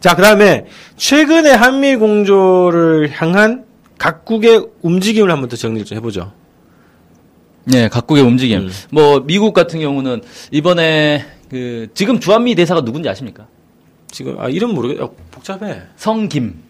[0.00, 3.64] 자, 그 다음에 최근의 한미 공조를 향한
[3.98, 6.32] 각국의 움직임을 한번 더 정리를 좀 해보죠.
[7.64, 8.60] 네, 각국의 움직임.
[8.60, 8.70] 음.
[8.90, 13.46] 뭐 미국 같은 경우는 이번에 그 지금 주한미 대사가 누군지 아십니까?
[14.10, 15.00] 지금 아 이름 모르겠.
[15.00, 15.82] 어, 복잡해.
[15.96, 16.67] 성김 아,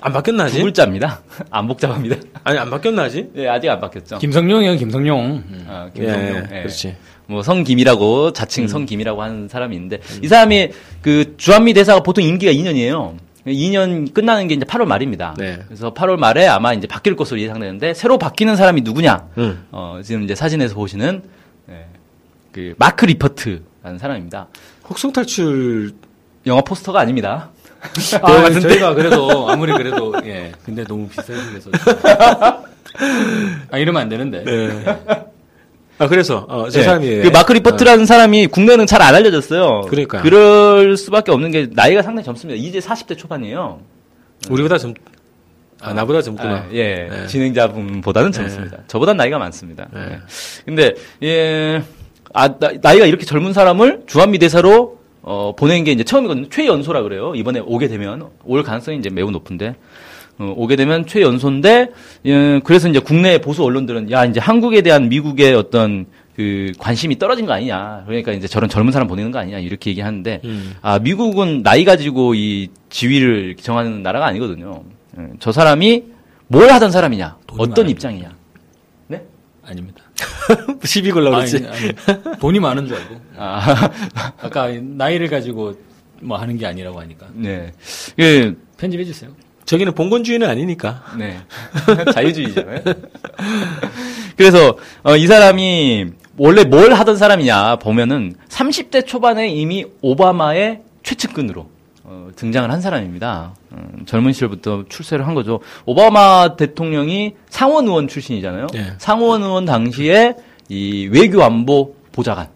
[0.00, 0.62] 안 바뀌었나 두 아직?
[0.62, 1.20] 글자입니다.
[1.50, 2.16] 안 복잡합니다.
[2.44, 3.30] 아니 안 바뀌었나 아직?
[3.34, 4.18] 네, 아직 안 바뀌었죠.
[4.18, 5.44] 김성룡이요, 김성룡.
[5.48, 5.66] 음.
[5.68, 6.34] 아, 예, 김성룡.
[6.34, 6.62] 예, 예.
[6.62, 6.96] 그렇지.
[7.28, 10.70] 뭐 성김이라고 자칭 성김이라고 하는 사람이 있는데 이 사람이
[11.02, 13.16] 그 주한미 대사가 보통 임기가 2년이에요.
[13.46, 15.34] 2년 끝나는 게 이제 8월 말입니다.
[15.38, 15.58] 네.
[15.66, 19.28] 그래서 8월 말에 아마 이제 바뀔 것으로 예상되는데 새로 바뀌는 사람이 누구냐?
[19.38, 19.64] 음.
[19.70, 21.22] 어, 지금 이제 사진에서 보시는
[21.70, 21.86] 예,
[22.52, 24.48] 그 마크 리퍼트라는 사람입니다.
[24.88, 25.92] 혹성 탈출
[26.46, 27.50] 영화 포스터가 아닙니다.
[28.22, 30.52] 아, 저희가 그래도, 아무리 그래도, 예.
[30.64, 31.70] 근데 너무 비싸게 생겨서.
[33.70, 34.44] 아, 이러면 안 되는데.
[34.44, 35.26] 네.
[35.98, 39.82] 아 그래서 어, 저 예, 사람이 그 마크 리퍼트라는 사람이 국내는 잘 안 알려졌어요.
[39.88, 40.22] 그러니까요.
[40.22, 42.60] 그럴 수밖에 없는 게 나이가 상당히 젊습니다.
[42.62, 43.80] 이제 40대 초반이에요.
[44.50, 44.92] 우리보다 젊.
[45.80, 46.54] 아 나보다 젊구나.
[46.54, 47.08] 아, 예.
[47.10, 47.26] 네.
[47.28, 48.78] 진행자분보다는 젊습니다.
[48.88, 49.86] 저보단 나이가 많습니다.
[49.92, 50.00] 네.
[50.00, 50.18] 예.
[50.66, 51.82] 근데, 예,
[52.34, 56.48] 아, 나, 이가 이렇게 젊은 사람을 주한미 대사로, 어, 보낸 게 이제 처음이거든요.
[56.48, 57.34] 최연소라 그래요.
[57.34, 59.74] 이번에 오게 되면, 올 가능성이 이제 매우 높은데,
[60.38, 61.90] 어, 오게 되면 최연소인데,
[62.26, 66.06] 예, 그래서 이제 국내 보수 언론들은, 야, 이제 한국에 대한 미국의 어떤,
[66.36, 68.04] 그, 관심이 떨어진 거 아니냐.
[68.06, 69.58] 그러니까 이제 저런 젊은 사람 보내는 거 아니냐.
[69.58, 70.74] 이렇게 얘기하는데, 음.
[70.80, 74.84] 아, 미국은 나이 가지고 이 지위를 정하는 나라가 아니거든요.
[75.18, 76.04] 예, 저 사람이
[76.46, 77.88] 뭘 하던 사람이냐, 어떤.
[77.88, 78.32] 입장이냐.
[79.08, 79.22] 네?
[79.64, 80.04] 아닙니다.
[80.84, 81.66] 시비 걸라 아니, 그랬지.
[81.66, 83.20] 아니, 돈이 많은 줄 알고.
[83.36, 83.90] 아,
[84.40, 85.74] 아까 나이를 가지고
[86.22, 87.26] 뭐 하는 게 아니라고 하니까.
[87.34, 87.72] 네.
[88.18, 89.30] 예, 편집해 주세요.
[89.64, 91.02] 저기는 봉건주의는 아니니까.
[91.18, 91.38] 네.
[92.14, 92.80] 자유주의잖아요.
[94.36, 101.68] 그래서, 어, 이 사람이 원래 뭘 하던 사람이냐 보면은 30대 초반에 이미 오바마의 최측근으로
[102.08, 103.54] 어, 등장을 한 사람입니다.
[103.72, 105.58] 어, 젊은 시절부터 출세를 한 거죠.
[105.86, 108.68] 오바마 대통령이 상원 의원 출신이잖아요.
[108.76, 108.92] 예.
[108.98, 110.36] 상원 의원 당시에
[110.68, 112.48] 이 외교 안보 보좌관을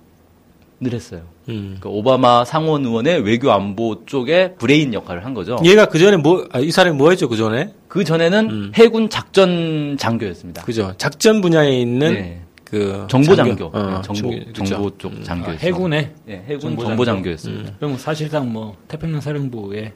[0.84, 1.22] 했어요.
[1.48, 1.78] 음.
[1.80, 5.58] 그 오바마 상원 의원의 외교 안보 쪽에 브레인 역할을 한 거죠.
[5.64, 7.74] 얘가 그 전에 뭐, 아, 이 사람이 뭐 했죠, 그 전에?
[7.88, 8.72] 그 전에는 음.
[8.76, 10.62] 해군 작전 장교였습니다.
[10.62, 10.94] 그죠.
[10.96, 12.42] 작전 분야에 있는 네.
[12.70, 13.06] 그.
[13.10, 14.64] 정보 장교, 어, 네, 정보 정- 그죠.
[14.64, 15.58] 정보 쪽 아, 장교였어요.
[15.66, 16.12] 해군에.
[16.24, 17.18] 네, 해군 정보 정보, 장교.
[17.18, 17.72] 장교였습니다.
[17.78, 19.92] 그럼 사실상 뭐, 태평양 사령부에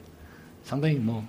[0.63, 1.23] 상당히 뭐,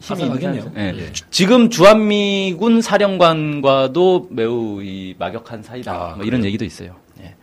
[0.00, 0.22] 힘이.
[0.22, 0.72] 있는 사람.
[0.76, 0.94] 예.
[0.96, 1.12] 예.
[1.30, 5.92] 지금 주한미군 사령관과도 매우 이 막역한 사이다.
[5.92, 6.94] 아, 뭐 이런 얘기도 있어요.
[7.20, 7.34] 예.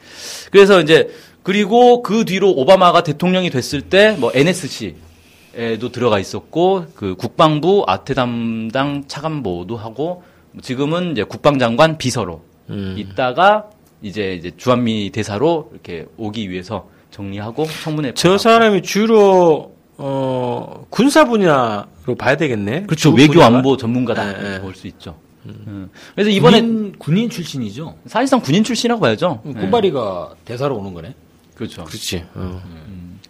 [0.52, 1.10] 그래서 이제
[1.44, 9.04] 그리고 그 뒤로 오바마가 대통령이 됐을 때 뭐 NSC에도 들어가 있었고 그 국방부 아태 담당
[9.08, 10.24] 차관보도 하고
[10.62, 12.96] 지금은 이제 국방장관 비서로 음.
[12.98, 13.70] 있다가
[14.02, 18.38] 이제 이제 주한미 대사로 이렇게 오기 위해서 정리하고 청문회 저.
[18.38, 22.84] 사람이 주로, 어, 군사 분야로 봐야 되겠네.
[22.84, 23.58] 그렇죠 주 외교 분야가?
[23.58, 24.59] 안보 전문가다 예, 예.
[24.59, 25.16] 볼수 있죠.
[25.46, 25.90] 음.
[26.14, 27.96] 그래서 이번에 군인, 군인 출신이죠.
[28.08, 29.42] 사실상 군인 출신이라고 봐야죠.
[29.46, 29.53] 네.
[29.53, 31.14] 꼬바리가 대사로 오는 거네.
[31.56, 31.84] 그렇죠.
[31.86, 32.26] 그렇지.
[32.34, 32.62] 어.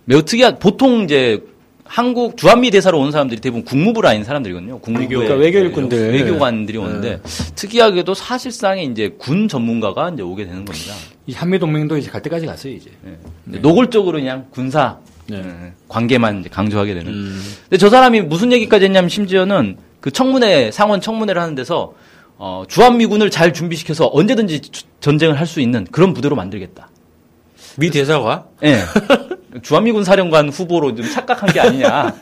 [0.06, 1.44] 매우 특이한 보통 이제
[1.88, 4.79] 한국 주한미 대사로 온 사람들이 대부분 국무부 라인 사람들이거든요.
[4.79, 6.13] 국무부의 그러니까 외교 일꾼들.
[6.13, 7.22] 외교관들이 오는데
[7.56, 10.94] 특이하게도 사실상의 이제 군 전문가가 이제 오게 되는 겁니다.
[11.28, 12.90] 이 한미 동맹도 이제 갈 때까지 갔어요, 이제.
[13.46, 13.59] 네.
[13.59, 14.97] 노골적으로 그냥 군사
[15.28, 15.38] 네.
[15.38, 17.12] 예, 관계만 이제 강조하게 되는.
[17.12, 17.41] 음.
[17.63, 21.94] 근데 저 사람이 무슨 얘기까지 했냐면 심지어는 그 청문회 상원 청문회를 하는 데서
[22.38, 26.90] 어, 주한미군을 잘 준비시켜서 언제든지 주- 전쟁을 할 수 있는 그런 부대로 만들겠다.
[27.78, 28.46] 미 대사가?
[28.63, 28.79] 예.
[29.61, 32.16] 주한미군 사령관 후보로 좀 착각한 게 아니냐.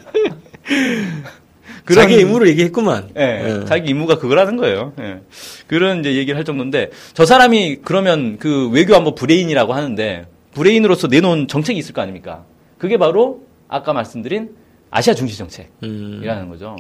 [1.86, 3.10] 그런- 자기 임무를 얘기했구만.
[3.18, 3.22] 예,
[3.62, 3.66] 예.
[3.66, 4.94] 자기 임무가 그거라는 거예요.
[5.00, 5.20] 예.
[5.68, 11.48] 그런 이제 얘기를 할 정도인데 저 사람이 그러면 그 외교 안보 브레인이라고 하는데 브레인으로서 내놓은
[11.50, 12.46] 정책이 있을 거 아닙니까?
[12.78, 14.52] 그게 바로 아까 말씀드린
[14.92, 16.50] 아시아 중시 정책이라는 음.
[16.50, 16.78] 거죠.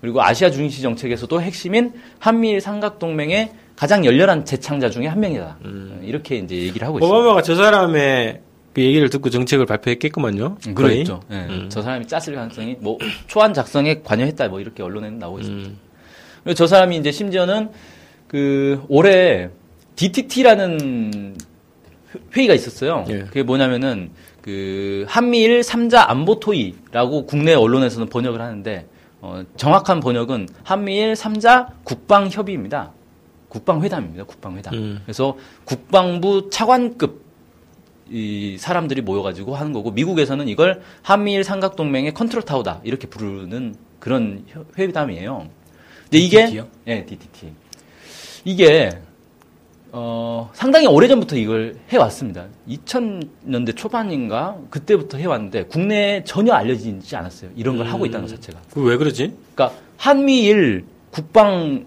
[0.00, 5.58] 그리고 아시아 중시 정책에서도 핵심인 한미일 삼각 동맹의 가장 열렬한 제창자 중에 한 명이다.
[6.02, 7.14] 이렇게 이제 얘기를 하고 있습니다.
[7.14, 7.20] 음.
[7.20, 8.40] 오바마가 저 사람의
[8.76, 10.58] 그 얘기를 듣고 정책을 발표했겠구만요.
[10.66, 10.74] 음.
[10.74, 11.22] 그렇죠.
[11.30, 11.70] 예, 음.
[11.70, 15.70] 저 사람이 짰을 가능성이 뭐 초안 작성에 관여했다 뭐 이렇게 언론에는 나오고 있습니다.
[15.70, 15.78] 음.
[16.44, 17.70] 그리고 저 사람이 이제 심지어는
[18.28, 19.48] 그 올해
[19.94, 21.38] DTT라는
[22.36, 23.06] 회의가 있었어요.
[23.08, 23.20] 예.
[23.20, 24.10] 그게 뭐냐면은
[24.42, 28.86] 그 한미일 3자 안보 토의라고 국내 언론에서는 번역을 하는데
[29.22, 32.92] 어, 정확한 번역은 한미일 3자 국방 협의입니다.
[33.48, 34.24] 국방 회담입니다.
[34.24, 34.74] 국방 회담.
[34.74, 35.00] 음.
[35.06, 35.34] 그래서
[35.64, 37.25] 국방부 차관급
[38.10, 44.44] 이 사람들이 모여가지고 하는 거고 미국에서는 이걸 한미일 삼각 동맹의 컨트롤 타워다 이렇게 부르는 그런
[44.48, 45.48] 협- 회담이에요.
[46.04, 46.66] 근데 이게 DTT 요?
[46.86, 47.52] 예, DTT.
[48.44, 48.90] 이게
[49.92, 52.46] 어, 상당히 오래전부터 이걸 해왔습니다.
[52.68, 57.50] 2000년대 초반인가 그때부터 해왔는데 국내에 전혀 알려지지 않았어요.
[57.56, 58.60] 이런 걸 하고 있다는 것 자체가.
[58.72, 59.34] 그왜 그러지?
[59.54, 61.86] 그러니까 한미일 국방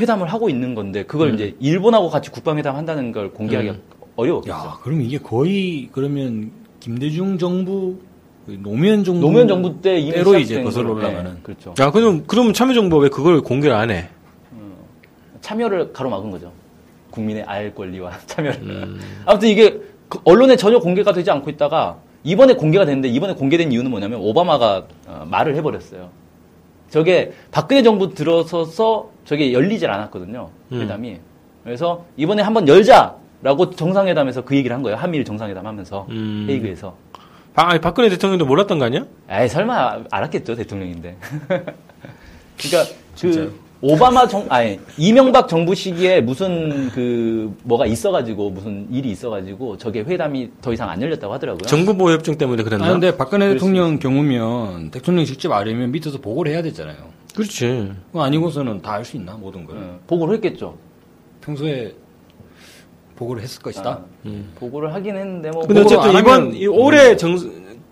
[0.00, 1.34] 회담을 하고 있는 건데 그걸 음.
[1.36, 3.74] 이제 일본하고 같이 국방 회담 한다는 걸 공개하기가
[4.16, 4.54] 어려웠겠죠.
[4.54, 6.50] 야, 그럼 이게 거의 그러면
[6.80, 7.98] 김대중 정부
[8.46, 11.34] 그 노무현 정부 노무현 정부 때 이미 때로 이제 거슬러 올라가는.
[11.34, 11.74] 네, 그렇죠.
[11.80, 14.08] 야, 그럼 그럼 참여정부가 왜 그걸 공개를 안 해?
[15.40, 16.52] 참여를 가로막은 거죠.
[17.10, 18.60] 국민의 알 권리와 참여를.
[18.62, 19.00] 음.
[19.26, 19.78] 아무튼 이게
[20.08, 24.86] 그 언론에 전혀 공개가 되지 않고 있다가 이번에 공개가 됐는데 이번에 공개된 이유는 뭐냐면 오바마가
[25.06, 26.08] 어, 말을 해버렸어요.
[26.88, 30.50] 저게 박근혜 정부 들어서서 저게 열리질 않았거든요.
[30.72, 30.80] 음.
[30.80, 31.18] 회담이.
[31.62, 34.96] 그래서 이번에 한번 열자 라고 정상회담에서 그 얘기를 한 거예요.
[34.96, 36.46] 한미일 정상회담 하면서 음.
[36.48, 36.96] 헤이그에서.
[37.54, 39.04] 아, 아니, 박근혜 대통령도 몰랐던 거 아니야?
[39.28, 41.18] 에이 설마 알았겠죠 대통령인데.
[42.56, 42.94] 그러니까?
[43.20, 50.00] 그 오바마 정 아니 이명박 정부 시기에 무슨 그 뭐가 있어가지고 무슨 일이 있어가지고 저게
[50.00, 51.66] 회담이 더 이상 안 열렸다고 하더라고요.
[51.66, 52.86] 정부 보호 협정 때문에 그랬나?
[52.86, 56.96] 아, 근데 박근혜 대통령 경우면 대통령이 직접 알으면 밑에서 보고를 해야 되잖아요.
[57.34, 57.92] 그렇지.
[58.06, 59.76] 그거 아니고서는 다할수 있나 모든 걸.
[59.76, 60.78] 어, 보고를 했겠죠.
[61.42, 61.94] 평소에
[63.16, 63.90] 보고를 했을 것이다.
[63.90, 67.36] 아, 보고를 하긴 했는데 뭐 근데 어쨌든 안 이번 이 올해 정,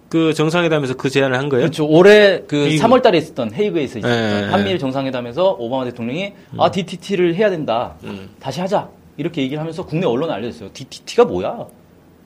[0.08, 1.62] 그 정상회담에서 그 제안을 한 거예요?
[1.62, 1.86] 그렇죠.
[1.88, 2.84] 올해 그 헤이그.
[2.84, 4.50] 3월달에 있었던 헤이그에서 있었던 예, 예.
[4.50, 7.94] 한미일 정상회담에서 오바마 대통령이 아 DTT를 해야 된다.
[8.04, 8.28] 음.
[8.38, 8.88] 다시 하자.
[9.16, 10.70] 이렇게 얘기를 하면서 국내 언론에 알려졌어요.
[10.72, 11.66] DTT가 뭐야?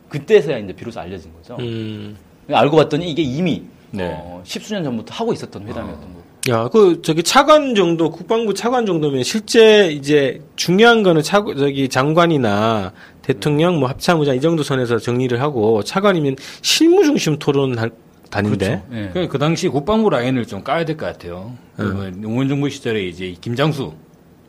[0.08, 1.56] 그때서야 이제 비로소 알려진 거죠.
[1.60, 2.16] 음.
[2.50, 4.14] 알고 봤더니 이게 이미 네.
[4.18, 6.15] 어, 십수년 전부터 하고 있었던 회담이었던 거고.
[6.48, 12.92] 야, 그 저기 차관 정도 국방부 차관 정도면 실제 이제 중요한 거는 차 저기 장관이나
[13.22, 17.90] 대통령 뭐 합참의장 이 정도 선에서 정리를 하고 차관이면 실무 중심 토론 할
[18.30, 18.82] 다닌데.
[18.92, 19.10] 예.
[19.12, 21.52] 그, 그 당시 국방부 라인을 좀 까야 될 것 같아요.
[21.76, 23.92] 그 노무현 정부 시절에 이제 김장수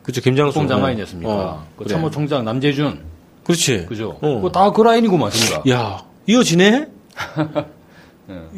[0.02, 0.20] 그렇죠.
[0.20, 1.32] 김장수 국방장관이었습니까?
[1.32, 1.94] 어, 그 그래.
[1.94, 3.00] 참모총장 남재준,
[3.44, 3.86] 그렇지.
[3.86, 4.18] 그죠?
[4.20, 4.34] 어.
[4.36, 5.70] 그거 다그 라인이구만, 전부 다.
[5.74, 6.86] 야, 이어지네?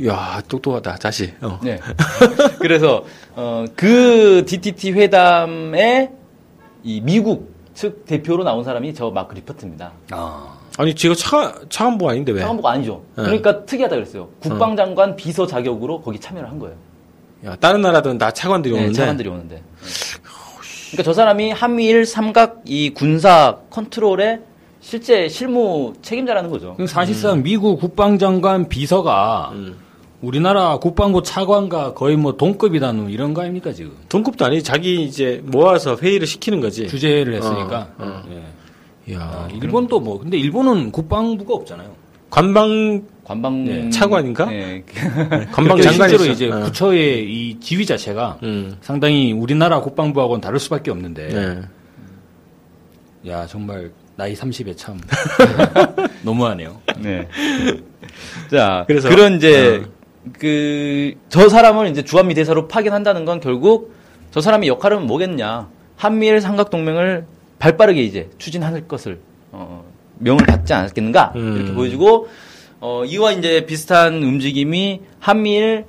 [0.07, 0.97] 야, 똑똑하다.
[0.97, 1.33] 다시.
[1.41, 1.59] 어.
[1.63, 1.79] 네.
[2.59, 3.05] 그래서
[3.37, 6.11] 어, 그 DTT 회담에
[6.83, 9.93] 이 미국 측 대표로 나온 사람이 저 마크 리퍼트입니다.
[10.11, 10.57] 아.
[10.79, 12.41] 아니, 지가 차, 차관부 아닌데 왜?
[12.41, 13.03] 차관보가 아니죠.
[13.17, 13.25] 네.
[13.25, 14.29] 그러니까 특이하다 그랬어요.
[14.41, 16.77] 국방장관 비서 자격으로 거기 참여를 한 거예요.
[17.45, 18.97] 야, 다른 나라들은 다 차관들이 네, 오는데.
[18.99, 19.57] 차관들이 오는데.
[19.57, 19.63] 네.
[20.91, 24.41] 그러니까 저 사람이 한미일 삼각 이 군사 컨트롤의
[24.81, 26.77] 실제 실무 책임자라는 거죠.
[26.89, 29.77] 사실상 미국 국방장관 비서가 음.
[30.23, 33.93] 우리나라 국방부 차관과 거의 뭐 동급이다는 이런 거 아닙니까, 지금?
[34.09, 36.89] 돈급도 아니 자기 이제 모아서 회의를 시키는 거지.
[36.89, 37.89] 주재를 했으니까.
[37.99, 38.23] 어, 어.
[38.31, 39.15] 예.
[39.15, 41.91] 야, 아, 일본도 뭐, 근데 일본은 국방부가 없잖아요.
[42.29, 44.47] 관방 관방 네, 차관인가?
[44.47, 44.85] 네.
[45.53, 46.33] 관방 장관이 실제로 있어.
[46.33, 46.61] 이제 어.
[46.65, 48.77] 부처의 이 지휘 자체가 음.
[48.83, 51.29] 상당히 우리나라 국방부하고는 다를 수밖에 없는데.
[51.29, 51.61] 네.
[53.31, 55.01] 야, 정말 나이 30에 참
[56.23, 56.81] 너무하네요.
[56.99, 57.29] 네.
[58.51, 59.09] 자, 그래서?
[59.09, 60.01] 그런 이제 어.
[60.39, 63.95] 그저 사람을 이제 주한미 대사로 파견한다는 건 결국
[64.31, 65.69] 저 사람의 역할은 뭐겠냐?
[65.97, 67.27] 한미일 삼각 동맹을
[67.59, 69.21] 발빠르게 이제 추진할 것을
[69.53, 69.85] 어,
[70.19, 71.57] 명을 받지 않았겠는가 음.
[71.57, 72.29] 이렇게 보여주고
[72.81, 75.85] 어, 이와 이제 비슷한 움직임이 한미일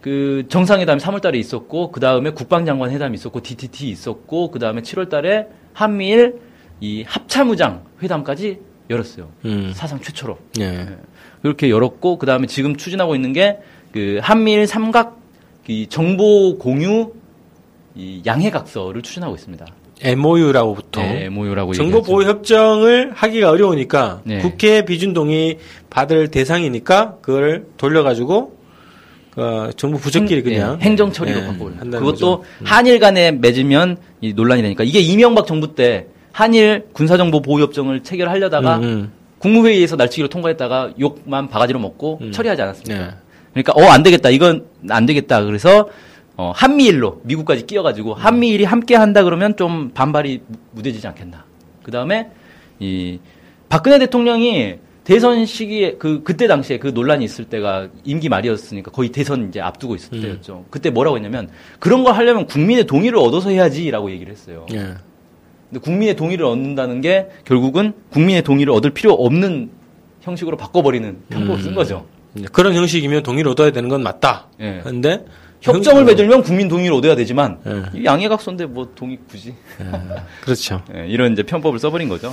[0.00, 6.40] 그 정상회담이 3월달에 있었고 그 다음에 국방장관 회담이 있었고 DTT 있었고 그 다음에 7월달에 한미일
[6.80, 8.58] 이 합참의장 회담까지
[8.90, 9.28] 열었어요.
[9.44, 9.72] 음.
[9.74, 10.38] 사상 최초로.
[10.58, 10.86] 네.
[11.42, 13.58] 그렇게 열었고 그다음에 지금 추진하고 있는 게
[13.92, 15.18] 그 한미일 삼각
[15.66, 17.12] 이 정보 공유
[17.94, 19.66] 이 양해각서를 추진하고 있습니다.
[20.00, 24.38] MOU라고 보통 네, 모요라고 정보 보호 협정을 하기가 어려우니까 네.
[24.38, 25.58] 국회 비준 동의
[25.90, 28.56] 받을 대상이니까 그걸 돌려가지고
[29.32, 31.70] 그 정부 부처끼리 그냥 예, 행정 처리로 예, 바꿔요.
[31.78, 32.44] 한다는 그것도 거죠.
[32.62, 36.06] 한일 간에 맺으면 이 논란이 되니까 이게 이명박 정부 때
[36.38, 39.12] 한일 군사정보 보호협정을 체결하려다가 음, 음.
[39.40, 42.30] 국무회의에서 날치기로 통과했다가 욕만 바가지로 먹고 음.
[42.30, 43.06] 처리하지 않았습니까?
[43.06, 43.10] 네.
[43.54, 45.88] 그러니까 어 안 되겠다 이건 안 되겠다 그래서
[46.36, 51.44] 어, 한미일로 미국까지 끼어가지고 한미일이 함께 한다 그러면 좀 반발이 무- 무뎌지지 않겠나.
[51.82, 52.28] 그 다음에
[52.78, 53.18] 이
[53.68, 59.48] 박근혜 대통령이 대선 시기에 그 그때 당시에 그 논란이 있을 때가 임기 말이었으니까 거의 대선
[59.48, 60.22] 이제 앞두고 있을 음.
[60.22, 60.66] 때였죠.
[60.70, 61.48] 그때 뭐라고 했냐면
[61.80, 64.66] 그런 걸 하려면 국민의 동의를 얻어서 해야지라고 얘기를 했어요.
[64.72, 64.94] 예.
[65.70, 69.70] 근데 국민의 동의를 얻는다는 게 결국은 국민의 동의를 얻을 필요 없는
[70.22, 71.74] 형식으로 바꿔버리는 편법을 쓴 음.
[71.74, 72.06] 거죠.
[72.34, 74.46] 이제 그런 형식이면 동의를 얻어야 되는 건 맞다.
[74.60, 74.80] 예.
[74.82, 75.24] 근데
[75.60, 77.98] 협정을 형- 맺으면 국민 동의를 얻어야 되지만 예.
[78.00, 79.54] 이 양해각서인데 뭐 동의 굳이
[80.42, 80.82] 그렇죠.
[80.94, 82.32] 예, 이런 이제 편법을 써버린 거죠.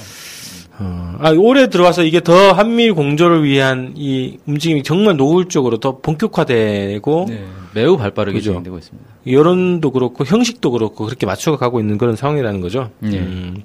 [0.78, 7.26] 어, 아, 올해 들어와서 이게 더 한미일 공조를 위한 이 움직임이 정말 노골적으로 더 본격화되고
[7.30, 8.52] 네, 매우 발빠르게 그죠.
[8.52, 9.10] 진행되고 있습니다.
[9.28, 12.90] 여론도 그렇고 형식도 그렇고 그렇게 맞춰가고 있는 그런 상황이라는 거죠.
[13.00, 13.20] 네.
[13.20, 13.64] 음.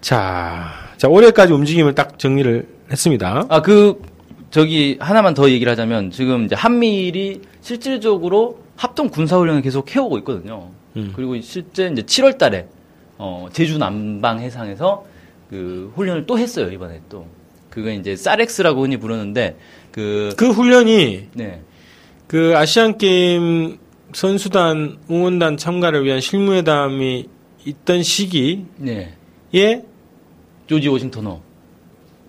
[0.00, 3.44] 자, 자 올해까지 움직임을 딱 정리를 했습니다.
[3.48, 4.00] 아, 그,
[4.50, 10.68] 저기, 하나만 더 얘기를 하자면, 지금 이제 한미일이 실질적으로 합동 군사훈련을 계속 해오고 있거든요.
[10.96, 11.12] 음.
[11.16, 12.66] 그리고 실제 이제 7월 달에,
[13.18, 15.04] 어, 제주 남방 해상에서
[15.50, 17.26] 그 훈련을 또 했어요, 이번에 또.
[17.70, 19.56] 그거 이제 쌀엑스라고 흔히 부르는데,
[19.90, 21.62] 그, 그 훈련이 네.
[22.26, 23.78] 그 아시안 게임
[24.12, 27.28] 선수단 응원단 참가를 위한 실무회담이
[27.64, 29.84] 있던 시기에 네.
[30.66, 31.40] 조지 워싱턴호.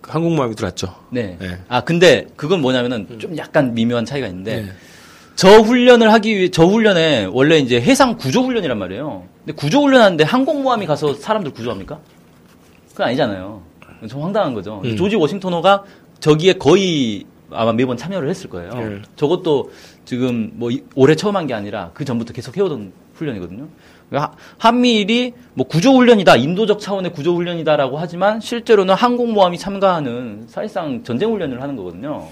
[0.02, 0.94] 한국마음이 들어왔죠.
[1.12, 1.38] 네.
[1.40, 1.58] 네.
[1.68, 4.72] 아, 근데 그건 뭐냐면은 좀 약간 미묘한 차이가 있는데, 네.
[5.36, 9.28] 저 훈련을 하기 위해, 저 훈련에 원래 이제 해상 구조 훈련이란 말이에요.
[9.40, 12.00] 근데 구조 훈련하는데 항공모함이 가서 사람들 구조합니까?
[12.96, 13.62] 그건 아니잖아요.
[14.10, 14.82] 좀 황당한 거죠.
[14.86, 14.96] 음.
[14.96, 15.84] 조지 워싱턴호가
[16.22, 18.72] 저기에 거의 아마 매번 참여를 했을 거예요.
[18.74, 19.02] 네.
[19.18, 19.72] 저것도
[20.06, 23.68] 지금 뭐 이- 올해 처음 한 게 아니라 그 전부터 계속 해오던 훈련이거든요.
[24.10, 24.36] 그러니까 하-
[24.70, 31.62] 한미일이 뭐 구조 훈련이다, 인도적 차원의 구조 훈련이다라고 하지만 실제로는 항공모함이 참가하는 사실상 전쟁 훈련을
[31.62, 32.28] 하는 거거든요.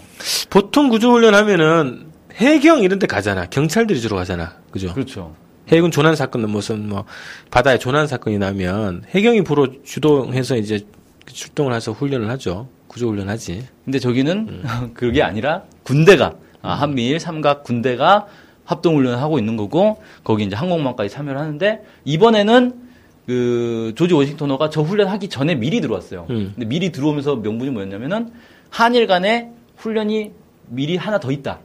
[0.49, 2.05] 보통 구조훈련 하면은
[2.35, 3.45] 해경 이런 데 가잖아.
[3.47, 4.53] 경찰들이 주로 가잖아.
[4.71, 4.93] 그죠?
[4.93, 5.35] 그렇죠.
[5.75, 7.05] 해군 조난 사건 무슨 뭐
[7.51, 10.85] 바다에 조난 사건이 나면 해경이 주로 주동해서 이제
[11.25, 12.67] 출동을 해서 훈련을 하죠.
[12.87, 13.63] 구조 훈련 하지.
[13.85, 14.63] 근데 저기는
[14.93, 18.27] 그게 아니라 군대가 아, 한미일 삼각 군대가
[18.65, 22.83] 합동 훈련을 하고 있는 거고 거기 이제 항공모함까지 참여를 하는데 이번에는
[23.25, 26.27] 그 조지 워싱턴호가 저 훈련하기 전에 미리 들어왔어요.
[26.29, 26.51] 음.
[26.55, 28.31] 근데 미리 들어오면서 명분이 뭐였냐면은
[28.69, 30.31] 한일 간에 훈련이
[30.67, 31.59] 미리 하나 더 있다.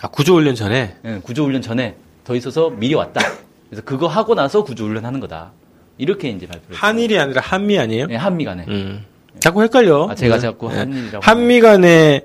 [0.00, 1.96] 아 구조 훈련 전에 예, 구조 훈련 전에
[2.28, 3.22] 더 있어서 미리 왔다.
[3.70, 5.52] 그래서 그거 하고 나서 구조 훈련 하는 거다.
[5.96, 6.86] 이렇게 이제 발표를 했어요.
[6.86, 8.06] 한일이 아니라 한미 아니에요?
[8.06, 8.66] 네, 한미 간에.
[8.68, 9.02] 음.
[9.40, 10.08] 자꾸 헷갈려.
[10.10, 10.40] 아, 제가 네.
[10.42, 10.76] 자꾸 네.
[10.76, 11.24] 한일이라고.
[11.24, 12.20] 한미 간에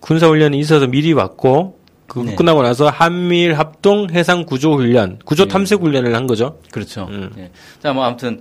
[0.00, 2.34] 군사 훈련이 있어서 미리 왔고 그 네.
[2.34, 5.50] 끝나고 나서 한미일 합동 해상 구조 훈련, 구조 네.
[5.50, 6.58] 탐색 훈련을 한 거죠.
[6.70, 7.06] 그렇죠.
[7.10, 7.30] 음.
[7.36, 7.50] 예.
[7.82, 8.40] 자, 뭐 아무튼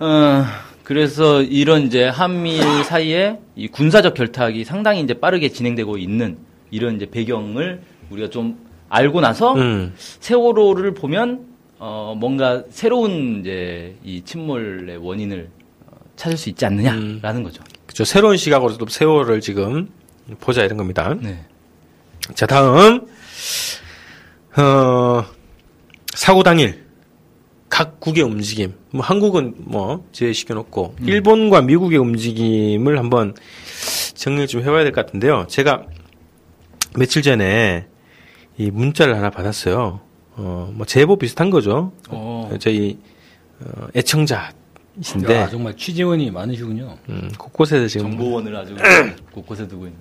[0.00, 0.42] 어,
[0.84, 6.38] 그래서 이런 이제 한미일 사이에 이 군사적 결탁이 상당히 이제 빠르게 진행되고 있는
[6.70, 9.94] 이런 이제 배경을 우리가 좀 알고 나서 음.
[9.96, 11.46] 세월호를 보면
[11.78, 15.50] 어, 뭔가 새로운 이제 이 침몰의 원인을
[15.86, 17.42] 어, 찾을 수 있지 않느냐라는 음.
[17.42, 17.62] 거죠.
[17.86, 18.04] 그죠.
[18.04, 19.88] 새로운 시각으로 또 세월을 지금
[20.40, 21.14] 보자 이런 겁니다.
[21.20, 21.44] 네.
[22.34, 23.06] 자, 다음,
[24.56, 25.24] 어,
[26.14, 26.84] 사고 당일,
[27.68, 28.74] 각국의 움직임.
[28.90, 33.34] 뭐, 한국은 뭐, 제시켜 놓고, 일본과 미국의 움직임을 한번
[34.14, 35.46] 정리를 좀 해봐야 될 것 같은데요.
[35.48, 35.84] 제가
[36.96, 37.86] 며칠 전에
[38.58, 40.00] 이 문자를 하나 받았어요.
[40.36, 41.92] 어, 뭐, 제보 비슷한 거죠.
[42.08, 42.50] 어.
[42.60, 42.98] 저희,
[43.60, 46.96] 어, 애청자이신데, 야, 정말 취재원이 많으시군요.
[47.08, 48.74] 음, 곳곳에서 지금 정보원을 아주
[49.32, 49.98] 곳곳에 두고 있는.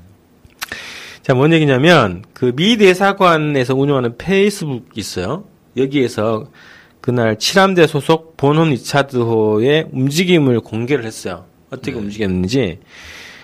[1.22, 5.46] 자, 뭔 얘기냐면, 그 미 대사관에서 운영하는 페이스북 있어요.
[5.78, 6.48] 여기에서
[7.02, 11.46] 그날 칠함대 소속 본홈 리차드호의 움직임을 공개를 했어요.
[11.70, 12.80] 어떻게 움직였는지.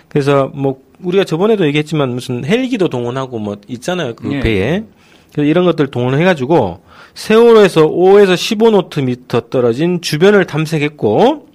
[0.08, 4.14] 그래서 뭐, 우리가 저번에도 얘기했지만 무슨 헬기도 동원하고 뭐 있잖아요.
[4.14, 4.40] 그 예.
[4.40, 4.84] 배에.
[5.32, 6.82] 그래서 이런 것들 동원해가지고
[7.14, 11.48] 세월호에서 5에서 15노트 미터 떨어진 주변을 탐색했고,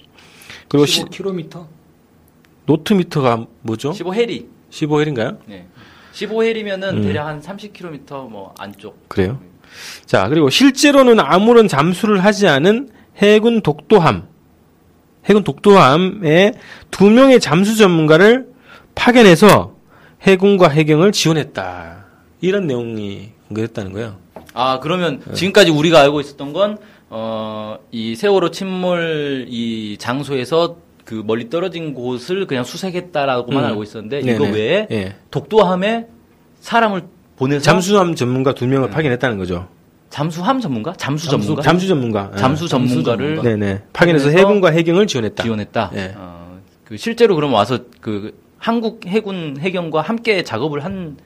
[0.68, 1.66] 그리고 시, 15km?
[2.66, 3.92] 노트 미터가 뭐죠?
[3.92, 4.48] 15해리.
[4.70, 5.38] 15헬인가요?
[5.46, 5.68] 네.
[6.14, 7.02] 15헬이면은 음.
[7.04, 9.08] 대략 한 30km 뭐 안쪽.
[9.08, 9.40] 그래요?
[10.06, 14.28] 자, 그리고 실제로는 아무런 잠수를 하지 않은 해군 독도함,
[15.26, 16.54] 해군 독도함에
[16.92, 18.48] 두 명의 잠수 전문가를
[18.96, 19.76] 파견해서
[20.22, 22.06] 해군과 해경을 지원했다.
[22.42, 24.16] 이런 내용이 공개됐다는 거예요.
[24.54, 25.34] 아, 그러면 네.
[25.34, 26.78] 지금까지 우리가 알고 있었던 건,
[27.10, 33.70] 어, 이 세월호 침몰 이 장소에서 그 멀리 떨어진 곳을 그냥 수색했다라고만 음.
[33.70, 34.34] 알고 있었는데, 네네.
[34.36, 35.16] 이거 외에 예.
[35.32, 36.08] 독도함에
[36.60, 37.04] 사람을
[37.38, 39.68] 보내서 잠수함 전문가 두 명을 파견했다는 거죠.
[40.10, 40.94] 잠수함 전문가?
[40.98, 41.62] 잠수 잠수- 전문가?
[41.62, 42.32] 잠수 전문가.
[42.34, 42.38] 예.
[42.38, 43.44] 잠수 전문가를 전문가.
[43.44, 43.84] 네네.
[43.94, 45.44] 파견해서 파견해서 해군과 해경을 지원했다.
[45.44, 45.92] 지원했다.
[45.96, 46.14] 예.
[46.18, 51.18] 어, 그 실제로 그럼 와서 그 한국 해군 해경과 함께 작업을 한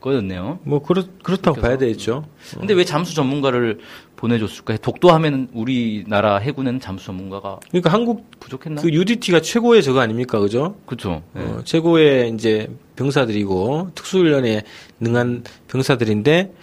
[0.00, 0.60] 거였네요.
[0.62, 2.24] 뭐 그렇 그렇다고 그래서- 봐야 되겠죠.
[2.58, 3.78] 근데 왜 잠수 전문가를
[4.16, 4.76] 보내줬을까?
[4.78, 8.80] 독도하면 우리나라 해군에는 잠수 전문가가 그러니까 한국 부족했나?
[8.82, 10.76] 그 UDT가 최고의 저거 아닙니까, 그죠?
[10.86, 11.22] 그렇죠.
[11.34, 14.62] 어, 최고의 이제 병사들이고 특수훈련에
[15.00, 16.54] 능한 병사들인데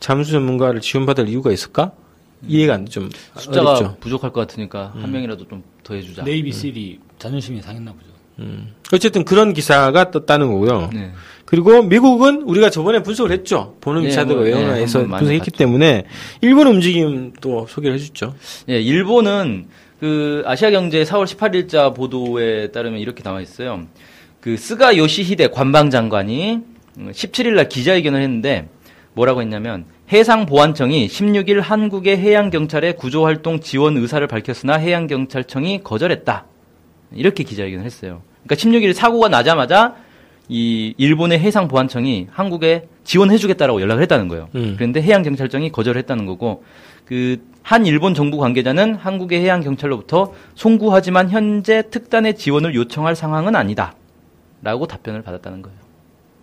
[0.00, 1.92] 잠수 전문가를 지원받을 이유가 있을까?
[2.46, 3.96] 이해가 안 좀 숫자가 어렵죠.
[4.00, 6.24] 부족할 것 같으니까 한 명이라도 좀 더 해주자.
[6.24, 8.06] Navy SEAL이 자존심이 상했나 보죠.
[8.92, 10.90] 어쨌든 그런 기사가 떴다는 거고요.
[10.92, 11.12] 네.
[11.44, 13.76] 그리고 미국은 우리가 저번에 분석을 했죠.
[13.80, 15.58] 보는 네, 기사들과 뭐, 네, 한번 많이 분석했기 봤죠.
[15.58, 16.04] 때문에
[16.40, 18.34] 일본 움직임 또 소개를 해줬죠.
[18.70, 19.66] 예, 일본은
[20.00, 23.86] 그 아시아경제 4월 18일자 보도에 따르면 이렇게 나와 있어요.
[24.40, 26.60] 그 스가 요시히데 관방장관이
[26.98, 28.68] 17일 날 기자회견을 했는데
[29.14, 36.46] 뭐라고 했냐면 해상보안청이 16일 한국의 해양경찰의 구조활동 지원 의사를 밝혔으나 해양경찰청이 거절했다.
[37.12, 38.22] 이렇게 기자회견을 했어요.
[38.44, 39.96] 그러니까 16일 사고가 나자마자
[40.48, 44.48] 이 일본의 해상 보안청이 한국에 지원해 주겠다라고 연락을 했다는 거예요.
[44.54, 44.74] 음.
[44.76, 46.64] 그런데 해양 경찰청이 거절했다는 거고
[47.04, 53.94] 그 한 일본 정부 관계자는 한국의 해양 경찰로부터 송구하지만 현재 특단의 지원을 요청할 상황은 아니다.
[54.62, 55.78] 라고 답변을 받았다는 거예요.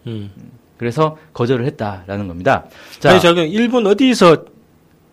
[0.08, 0.32] 음.
[0.78, 2.66] 그래서 거절을 했다라는 겁니다.
[3.00, 4.46] 자, 아니 저기 일본 어디서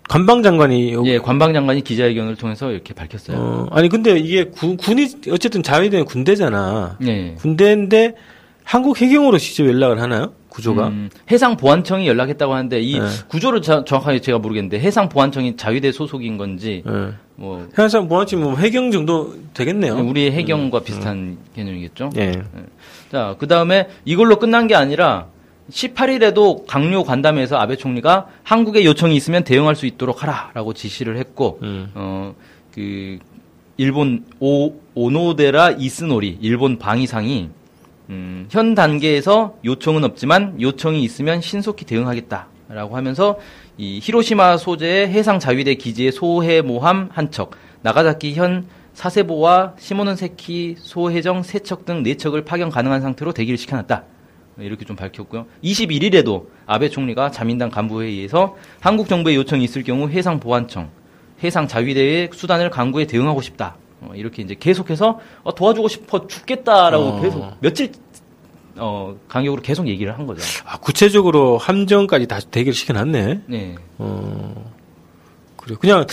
[0.09, 3.37] 관방 장관이 요- 예, 관방 장관이 기자회견을 통해서 이렇게 밝혔어요.
[3.39, 6.97] 어, 아니 근데 이게 군, 군이 어쨌든 자위대는 군대잖아.
[7.07, 7.35] 예.
[7.39, 8.15] 군대인데
[8.65, 10.33] 한국 해경으로 직접 연락을 하나요?
[10.49, 10.89] 구조가?
[10.89, 13.07] 음, 해상 보안청이 연락했다고 하는데 이 네.
[13.29, 17.13] 구조를 자- 정확하게 제가 모르겠는데 해상 보안청이 자위대 소속인 건지 예.
[17.37, 19.95] 뭐 해상 보안치 뭐 해경 정도 되겠네요.
[19.99, 22.11] 우리의 해경과 비슷한 개념이겠죠.
[22.17, 22.33] 예.
[23.13, 25.27] 자, 그 다음에 이걸로 끝난 게 아니라
[25.71, 31.91] 18일에도 강요 관담에서 아베 총리가 한국에 요청이 있으면 대응할 수 있도록 하라라고 지시를 했고, 음.
[31.95, 32.35] 어,
[32.75, 33.19] 그,
[33.77, 37.51] 일본 오, 오노데라 이스노리, 일본 방위상이,
[38.11, 43.39] 음, 현 단계에서 요청은 없지만 요청이 있으면 신속히 대응하겠다라고 하면서
[43.77, 47.51] 이 히로시마 소재의 해상 자위대 기지의 소해 모함 한 척,
[47.83, 54.05] 나가사키 현 사세보와 시모노세키 소해정 세 척 등 네 척을 파견 가능한 상태로 대기를 시켜놨다.
[54.61, 55.47] 이렇게 좀 밝혔고요.
[55.63, 60.91] 21일에도 아베 총리가 자민당 간부회의에서 한국 정부의 요청이 있을 경우 해상 보안청,
[61.43, 63.77] 해상 자위대의 수단을 강구해 대응하고 싶다.
[64.01, 67.21] 어, 이렇게 이제 계속해서 어, 도와주고 싶어 죽겠다라고 어.
[67.21, 67.93] 계속 며칠
[68.77, 70.43] 어, 간격으로 계속 얘기를 한 거죠.
[70.65, 73.41] 아, 구체적으로 함정까지 다 대기를 시켜놨네.
[73.47, 73.75] 네.
[73.99, 74.73] 어,
[75.57, 75.77] 그래.
[75.81, 76.07] 그냥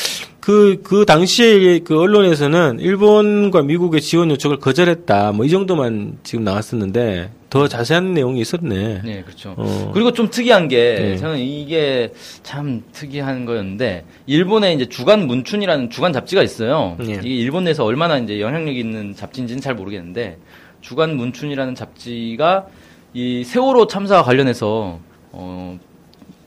[0.45, 5.31] 그, 그 당시에 그 언론에서는 일본과 미국의 지원 요청을 거절했다.
[5.31, 9.01] 뭐 이 정도만 지금 나왔었는데 더 자세한 내용이 있었네.
[9.03, 9.55] 네, 그렇죠.
[9.57, 9.89] 어.
[9.91, 11.17] 그리고 좀 특이한 게 네.
[11.17, 16.95] 저는 이게 참 특이한 거였는데 일본에 이제 주간 문춘이라는 주간 잡지가 있어요.
[16.99, 17.13] 네.
[17.23, 20.37] 이게 일본 내에서 얼마나 이제 영향력 있는 잡지인지는 잘 모르겠는데
[20.81, 22.67] 주간 문춘이라는 잡지가
[23.15, 24.99] 이 세월호 참사와 관련해서
[25.31, 25.79] 어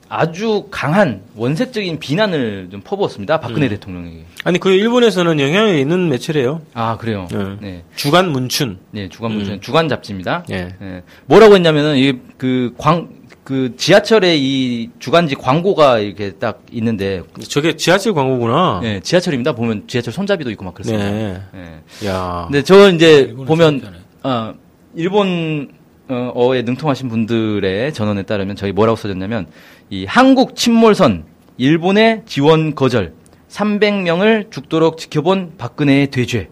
[0.09, 3.40] 아주 강한 원색적인 비난을 좀 퍼부었습니다.
[3.40, 3.71] 박근혜 음.
[3.71, 4.25] 대통령에게.
[4.44, 6.62] 아니, 그 일본에서는 영향이 있는 매체래요.
[6.75, 7.29] 아, 그래요.
[7.31, 7.57] 네.
[7.61, 7.85] 네.
[7.94, 8.79] 주간 문춘.
[8.90, 9.61] 네, 주간 문춘 음.
[9.61, 10.44] 주간 잡지입니다.
[10.51, 10.75] 예.
[10.81, 11.03] 예.
[11.27, 18.81] 뭐라고 했냐면은 이그 광그 지하철에 이 주간지 광고가 이렇게 딱 있는데 저게 지하철 광고구나.
[18.85, 19.53] 예, 지하철입니다.
[19.53, 21.05] 보면 지하철 손잡이도 있고 막 그렇습니다.
[21.11, 21.40] 네.
[21.55, 22.07] 예.
[22.09, 22.44] 야.
[22.47, 23.83] 근데 저 이제 일본은 보면.
[24.23, 24.55] 아
[24.94, 25.68] 일본
[26.09, 29.47] 어, 어에 능통하신 분들의 전언에 따르면 저희 뭐라고 써졌냐면
[29.90, 31.25] 이 한국 침몰선
[31.59, 33.12] 일본의 지원 거절
[33.51, 36.49] 300명을 죽도록 지켜본 박근혜의 되죄.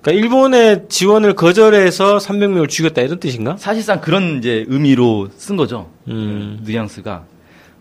[0.00, 3.56] 그러니까 일본의 지원을 거절해서 300명을 죽였다 이런 뜻인가?
[3.56, 5.90] 사실상 그런 이제 의미로 쓴 거죠.
[6.06, 6.62] 음.
[6.64, 7.24] 뉘앙스가.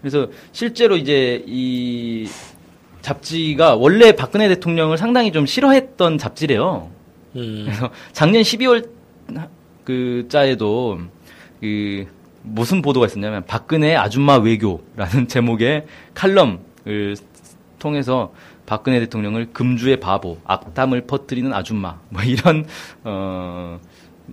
[0.02, 2.28] 그래서 실제로 이제 이
[3.02, 6.90] 잡지가 원래 박근혜 대통령을 상당히 좀 싫어했던 잡지래요.
[7.36, 7.64] 음.
[7.66, 8.88] 그래서 작년 12월
[9.84, 11.00] 그 짜에도
[11.62, 12.08] 그
[12.42, 17.16] 무슨 보도가 있었냐면 박근혜 아줌마 외교라는 제목의 칼럼을
[17.80, 18.32] 통해서
[18.66, 22.66] 박근혜 대통령을 금주의 바보, 악담을 퍼뜨리는 아줌마 뭐 이런
[23.04, 23.80] 어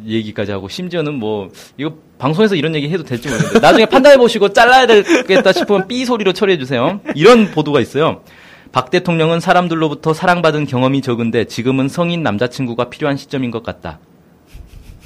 [0.07, 4.87] 얘기까지 하고 심지어는 뭐 이거 방송에서 이런 얘기 해도 될지 모르겠는데 나중에 판단해 보시고 잘라야
[4.87, 7.01] 되겠다 싶으면 삐 소리로 처리해 주세요.
[7.15, 8.23] 이런 보도가 있어요.
[8.72, 13.98] 박 대통령은 사람들로부터 사랑받은 경험이 적은데 지금은 성인 남자친구가 필요한 시점인 것 같다.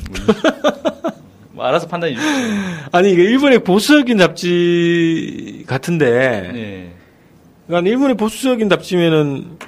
[1.50, 2.36] 뭐 알아서 판단해 주십시오.
[2.92, 6.50] 아니 이게 일본의 보수적인 잡지 같은데.
[6.52, 6.94] 네.
[7.66, 9.58] 그러니까 일본의 보수적인 잡지면은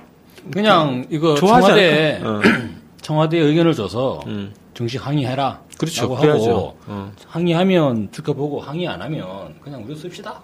[0.53, 2.31] 그냥 이거 청와대에 않을까?
[2.31, 2.41] 어.
[3.03, 4.53] 청와대에 의견을 줘서 음.
[4.75, 5.63] 정식 항의해라.
[5.77, 6.15] 그렇죠.
[6.15, 7.13] 하고 어.
[7.27, 10.41] 항의하면 지켜보고 항의 안 하면 그냥 우리 씁시다.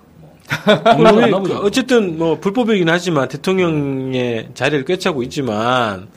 [1.30, 1.60] 뭐.
[1.62, 6.08] 어쨌든 뭐 불법이긴 하지만 대통령의 자리를 꿰차고 있지만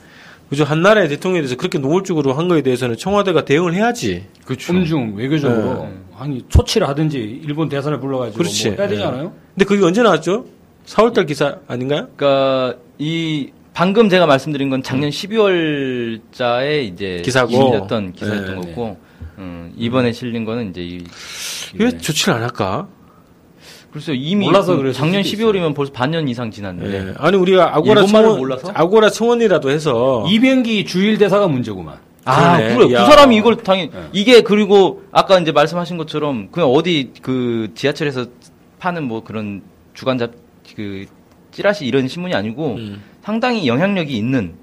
[0.48, 4.24] 그죠 한 나라의 대통령에 대해서 그렇게 노골적으로 한 거에 대해서는 청와대가 대응을 해야지.
[4.44, 4.72] 그렇죠.
[4.72, 5.94] 엄중 외교적으로 네.
[6.14, 8.68] 항의 조치를 하든지 일본 대사를 불러가지고 그렇지.
[8.70, 9.06] 뭐 해야 되지 네.
[9.06, 9.32] 않아요?
[9.54, 10.46] 근데 그게 언제 나왔죠?
[10.86, 12.08] 4월달 기사 아닌가요?
[12.16, 17.50] 그러니까 이 방금 제가 말씀드린 건 작년 12월자에 이제 기사고.
[17.50, 18.96] 실렸던 기사였던 네, 거고
[19.36, 21.04] 음, 이번에 실린 거는 이제 이,
[21.74, 21.98] 왜 네.
[21.98, 22.88] 조치를 안 할까?
[23.92, 27.14] 글쎄요 이미 몰라서 그 작년 수도 12월이면 벌써 반년 이상 지났는데 예.
[27.16, 28.70] 아니 우리가 아고라 청원, 몰라서?
[28.74, 31.96] 아고라 청원이라도 해서 이병기 주일 대사가 문제구만.
[32.24, 32.58] 아.
[32.58, 32.92] 그래.
[32.92, 33.04] 야.
[33.04, 34.08] 그 사람이 이걸 당연히, 네.
[34.12, 38.26] 이게 그리고 아까 이제 말씀하신 것처럼 그냥 어디 그 지하철에서
[38.78, 39.62] 파는 뭐 그런
[39.94, 40.32] 주간 잡,
[40.76, 41.06] 그
[41.50, 43.02] 찌라시 이런 신문이 아니고 음.
[43.22, 44.54] 상당히 영향력이 있는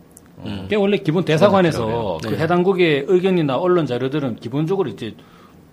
[0.43, 2.17] 그게 원래 기본 대사관에서 그러네요.
[2.21, 2.37] 그 네.
[2.37, 5.15] 해당국의 의견이나 언론 자료들은 기본적으로 이제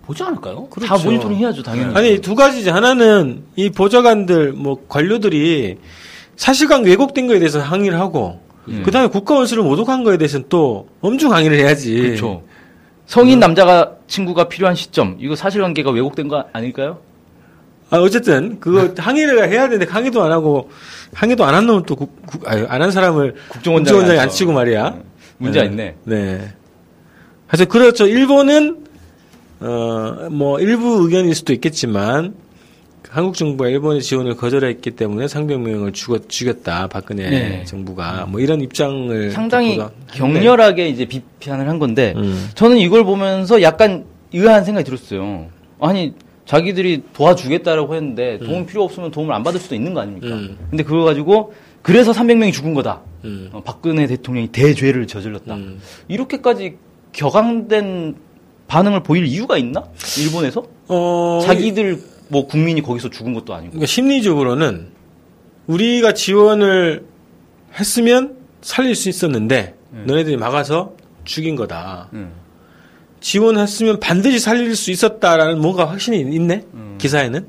[0.05, 0.67] 보지 않을까요?
[0.85, 1.95] 다 모니터링 해야죠, 당연히.
[1.95, 5.77] 아니 두 가지지 하나는 이 보좌관들 뭐 관료들이
[6.35, 8.81] 사실관 왜곡된 거에 대해서 항의를 하고 음.
[8.85, 11.95] 그 다음에 국가원수를 모독한 거에 대해서는 또 엄중 항의를 해야지.
[12.01, 12.43] 그렇죠.
[13.05, 16.99] 성인 남자가 친구가 필요한 시점 이거 사실관계가 왜곡된 거 아닐까요?
[17.89, 20.69] 아, 어쨌든 그거 항의를 해야 되는데 항의도 안 하고
[21.13, 24.21] 항의도 안 한 놈은 또안한 사람을 국정원장이 앉죠.
[24.21, 24.89] 앉히고 말이야.
[24.89, 25.01] 네.
[25.37, 25.95] 문제가 있네.
[26.05, 26.53] 네.
[27.47, 28.07] 그래서 그렇죠.
[28.07, 28.82] 일본은
[29.63, 32.33] 어 뭐 일부 의견일 수도 있겠지만
[33.09, 37.63] 한국 정부가 일본의 지원을 거절했기 때문에 상병명을 죽었, 죽였다 박근혜 네.
[37.65, 39.79] 정부가 뭐 이런 입장을 상당히
[40.13, 42.49] 격렬하게 이제 비판을 한 건데 음.
[42.55, 45.47] 저는 이걸 보면서 약간 의아한 생각이 들었어요.
[45.79, 46.13] 아니
[46.45, 50.27] 자기들이 도와주겠다라고 했는데 도움 필요 없으면 도움을 안 받을 수도 있는 거 아닙니까?
[50.27, 50.57] 음.
[50.69, 53.01] 근데 그거 가지고 그래서 300명이 죽은 거다.
[53.25, 53.49] 음.
[53.53, 55.53] 어, 박근혜 대통령이 대죄를 저질렀다.
[55.55, 55.79] 음.
[56.07, 56.77] 이렇게까지
[57.11, 58.15] 격앙된
[58.67, 59.83] 반응을 보일 이유가 있나?
[60.19, 60.63] 일본에서?
[60.87, 63.71] 어, 자기들 뭐 국민이 거기서 죽은 것도 아니고.
[63.71, 64.87] 그러니까 심리적으로는
[65.67, 67.05] 우리가 지원을
[67.79, 70.93] 했으면 살릴 수 있었는데 너네들이 막아서
[71.25, 72.09] 죽인 거다.
[72.13, 72.31] 음.
[73.19, 76.65] 지원했으면 반드시 살릴 수 있었다라는 뭔가 확신이 있네
[76.97, 77.47] 기사에는.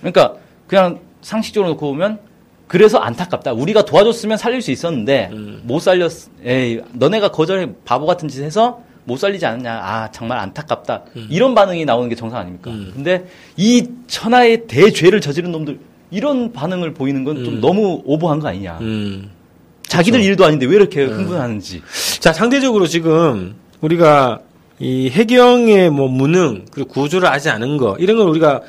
[0.00, 0.34] 그러니까
[0.66, 2.18] 그냥 상식적으로 놓고 보면
[2.66, 3.52] 그래서 안타깝다.
[3.52, 5.60] 우리가 도와줬으면 살릴 수 있었는데 음.
[5.64, 6.10] 못 살렸.
[6.44, 9.72] 에이, 너네가 거절해 바보 같은 짓 해서 못 살리지 않느냐.
[9.82, 11.02] 아 정말 안타깝다.
[11.16, 11.26] 음.
[11.30, 12.70] 이런 반응이 나오는 게 정상 아닙니까?
[12.94, 13.24] 근데
[13.56, 15.78] 이 천하의 대죄를 저지른 놈들
[16.10, 18.78] 이런 반응을 보이는 건 좀 너무 오버한 거 아니냐.
[18.80, 19.30] 음.
[19.82, 21.82] 자기들 일도 아닌데 왜 이렇게 흥분하는지.
[22.20, 24.40] 자 상대적으로 지금 우리가
[24.78, 28.62] 이 해경의 뭐 무능 그리고 구조를 하지 않은 거 이런 걸 우리가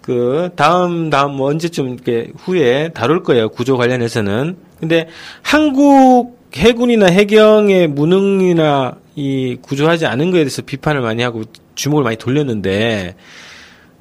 [0.00, 5.08] 그 다음 다음 뭐 언제쯤 이렇게 후에 다룰 거예요 구조 관련해서는 근데
[5.42, 11.42] 한국 해군이나 해경의 무능이나 이 구조하지 않은 거에 대해서 비판을 많이 하고
[11.74, 13.14] 주목을 많이 돌렸는데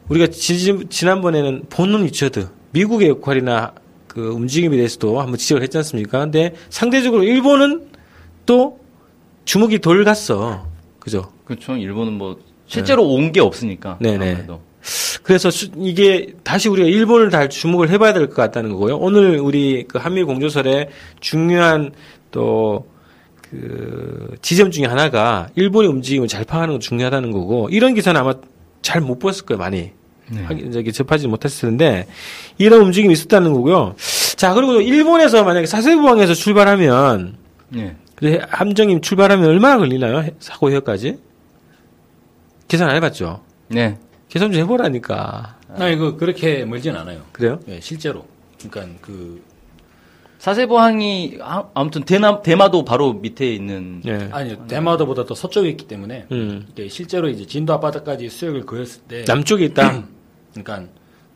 [0.10, 3.74] 우리가 지, 지난번에는 본능 리처드 미국의 역할이나
[4.08, 6.19] 그 움직임에 대해서도 한번 지적을 했지 않습니까?
[6.19, 7.88] 근데 상대적으로 일본은
[8.45, 8.80] 또
[9.45, 10.65] 주목이 덜 갔어.
[11.00, 11.32] 그죠?
[11.45, 11.76] 그렇죠.
[11.76, 13.97] 일본은 뭐 실제로 온게 없으니까.
[14.02, 14.32] 네네.
[14.32, 14.62] 아무래도.
[15.24, 18.97] 그래서 수- 이게 다시 우리가 일본을 다 주목을 해봐야 될 것 같다는 거고요.
[18.97, 21.91] 오늘 우리 그 한미 공조설의 중요한
[22.32, 22.88] 또
[23.52, 28.34] 그 지점 중에 하나가 일본의 움직임을 잘 파악하는 거 중요하다는 거고 이런 기사는 아마
[28.82, 29.92] 잘못 봤을 거예요, 많이.
[30.30, 30.72] 네.
[30.72, 32.08] 저기 접하지 못했을 텐데
[32.58, 33.96] 이런 움직임이 있었다는 거고요.
[34.38, 37.36] 자 그리고 또 일본에서 만약에 사세부항에서 출발하면
[37.68, 37.98] 네.
[38.16, 40.20] 그 함정이 출발하면 얼마나 걸리나요?
[40.22, 41.18] 해- 사고 해역까지?
[42.70, 43.42] 계산 안 해봤죠?
[43.68, 43.98] 네.
[44.30, 45.58] 계산 좀 해보라니까.
[45.78, 47.20] 나 이거 그렇게 멀진 않아요.
[47.34, 47.60] 그래요?
[47.68, 48.26] 예, 실제로.
[48.58, 49.44] 그러니까 그
[50.41, 54.27] 사세보항이 아- 아무튼 대나, 대마도 바로 밑에 있는 예.
[54.32, 56.65] 아니 대마도보다 더 서쪽에 있기 때문에 음.
[56.71, 60.04] 이게 실제로 이제 진도 앞바다까지 수역을 그었을 때 남쪽에 있다.
[60.56, 60.91] 그러니까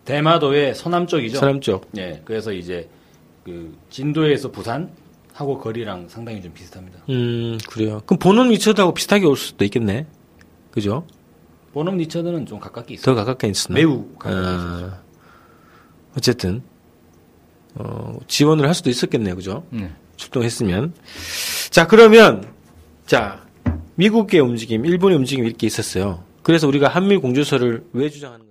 [0.06, 1.38] 대마도의 서남쪽이죠.
[1.38, 1.92] 서남쪽.
[1.98, 2.24] 예.
[2.26, 2.90] 그래서 이제
[3.44, 4.90] 그 진도에서 부산
[5.34, 6.98] 하고 거리랑 상당히 좀 비슷합니다.
[7.08, 8.02] 음, 그래요.
[8.08, 10.08] 그럼 본원 위치하고 비슷하게 올 수도 있겠네.
[10.72, 11.06] 그죠?
[11.74, 13.06] 보넘 리처드는 좀 가깝게 있어요.
[13.06, 13.76] 더 가깝게 있으나.
[13.76, 14.92] 매우 가깝게 어,
[16.18, 16.64] 어쨌든,
[17.76, 19.36] 어, 지원을 할 수도 있었겠네요.
[19.36, 19.66] 그죠?
[19.70, 19.92] 네.
[20.16, 20.94] 출동했으면.
[21.70, 22.48] 자, 그러면,
[23.06, 23.46] 자,
[23.96, 26.24] 미국의 움직임, 일본의 움직임 이렇게 있었어요.
[26.42, 28.45] 그래서 우리가 한미 공조설을 왜 주장하는?